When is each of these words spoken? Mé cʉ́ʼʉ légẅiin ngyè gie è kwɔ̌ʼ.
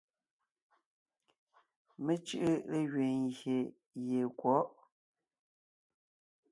Mé 2.05 2.13
cʉ́ʼʉ 2.25 2.51
légẅiin 2.71 3.19
ngyè 3.25 3.57
gie 4.05 4.19
è 4.27 4.31
kwɔ̌ʼ. 4.39 4.65